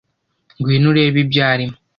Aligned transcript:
ngwino 0.59 0.87
urebe 0.91 1.17
ibyo 1.23 1.41
arimo 1.51 1.75